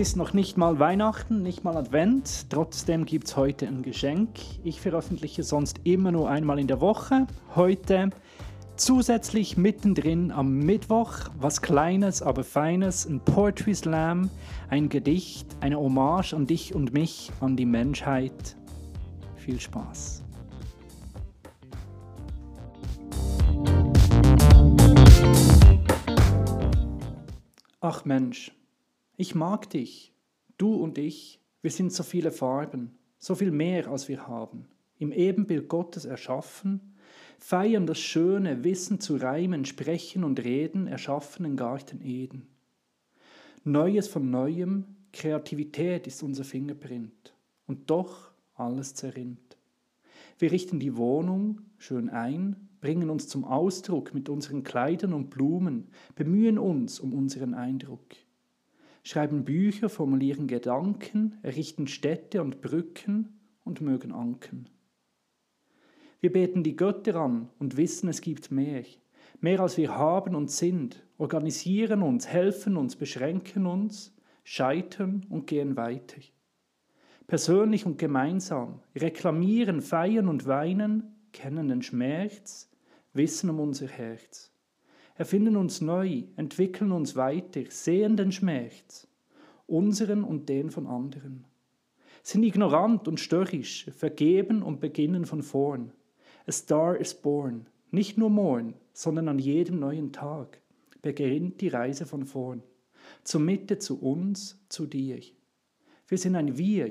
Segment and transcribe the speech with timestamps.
[0.00, 2.46] ist noch nicht mal Weihnachten, nicht mal Advent.
[2.48, 4.30] Trotzdem gibt es heute ein Geschenk.
[4.64, 7.26] Ich veröffentliche sonst immer nur einmal in der Woche.
[7.54, 8.08] Heute
[8.76, 14.30] zusätzlich mittendrin am Mittwoch was Kleines, aber Feines, ein Poetry Slam,
[14.70, 18.56] ein Gedicht, eine Hommage an dich und mich, an die Menschheit.
[19.36, 20.22] Viel Spaß.
[27.82, 28.52] Ach Mensch,
[29.20, 30.14] ich mag dich,
[30.56, 34.66] du und ich, wir sind so viele Farben, so viel mehr als wir haben,
[34.98, 36.94] im Ebenbild Gottes erschaffen,
[37.38, 42.46] feiern das schöne Wissen zu reimen, sprechen und reden, erschaffenen Garten Eden.
[43.62, 47.34] Neues von Neuem, Kreativität ist unser Fingerprint,
[47.66, 49.58] und doch alles zerrinnt.
[50.38, 55.88] Wir richten die Wohnung schön ein, bringen uns zum Ausdruck mit unseren Kleidern und Blumen,
[56.14, 58.06] bemühen uns um unseren Eindruck
[59.02, 64.68] schreiben Bücher, formulieren Gedanken, errichten Städte und Brücken und mögen Anken.
[66.20, 68.84] Wir beten die Götter an und wissen, es gibt mehr,
[69.40, 75.76] mehr als wir haben und sind, organisieren uns, helfen uns, beschränken uns, scheitern und gehen
[75.76, 76.20] weiter.
[77.26, 82.70] Persönlich und gemeinsam, reklamieren, feiern und weinen, kennen den Schmerz,
[83.12, 84.50] wissen um unser Herz
[85.20, 89.06] erfinden uns neu, entwickeln uns weiter, sehen den Schmerz,
[89.66, 91.44] unseren und den von anderen,
[92.22, 95.92] sind ignorant und störrisch, vergeben und beginnen von vorn.
[96.46, 100.62] A star is born, nicht nur morgen, sondern an jedem neuen Tag
[101.02, 102.62] beginnt die Reise von vorn,
[103.22, 105.20] zur Mitte, zu uns, zu dir.
[106.08, 106.88] Wir sind ein Wir,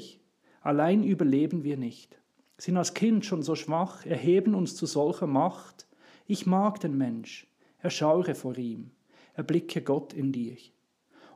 [0.61, 2.21] allein überleben wir nicht,
[2.59, 5.87] sind als Kind schon so schwach, erheben uns zu solcher Macht.
[6.27, 7.48] Ich mag den Mensch,
[7.79, 8.91] Erschaue vor ihm,
[9.33, 10.57] erblicke Gott in dir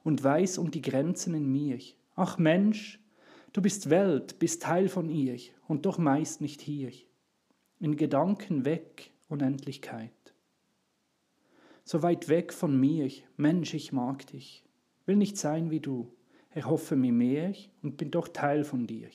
[0.04, 1.80] und weiß um die Grenzen in mir.
[2.16, 3.00] Ach Mensch,
[3.54, 6.92] du bist Welt, bist Teil von ihr und doch meist nicht hier.
[7.80, 10.12] In Gedanken weg, Unendlichkeit.
[11.86, 14.64] So weit weg von mir, Mensch, ich mag dich,
[15.06, 16.14] will nicht sein wie du,
[16.50, 19.10] erhoffe mir mehr und bin doch Teil von dir.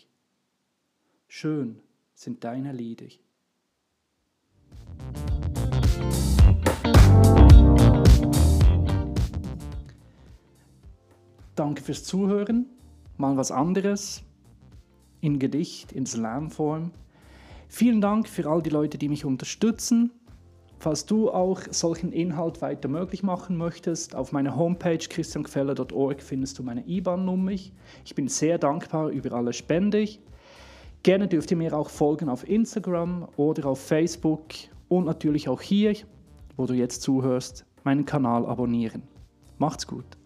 [1.28, 1.81] Schön
[2.15, 3.09] sind deine Lieder.
[11.59, 12.67] Danke fürs Zuhören.
[13.17, 14.23] Mal was anderes.
[15.21, 16.93] In Gedicht, in Slamform.
[17.67, 20.13] Vielen Dank für all die Leute, die mich unterstützen.
[20.79, 26.63] Falls du auch solchen Inhalt weiter möglich machen möchtest, auf meiner Homepage christianqueller.org findest du
[26.63, 27.51] meine IBAN-Nummer.
[27.51, 30.09] Ich bin sehr dankbar über alle Spende.
[31.03, 34.45] Gerne dürft ihr mir auch folgen auf Instagram oder auf Facebook
[34.87, 35.97] und natürlich auch hier,
[36.57, 39.03] wo du jetzt zuhörst, meinen Kanal abonnieren.
[39.59, 40.18] Macht's gut.